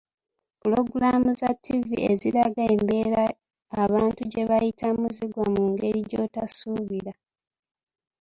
[0.59, 3.23] Pulogulaamu za ttivi eziraga embeera
[3.83, 7.13] abantu gye bayitamu ziggwa mu ngeri gy'otasuubira.